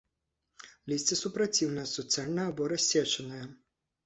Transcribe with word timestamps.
Лісце 0.93 1.17
супраціўнае, 1.19 1.83
суцэльнае 1.93 2.47
або 2.53 2.71
рассечанае. 2.75 3.45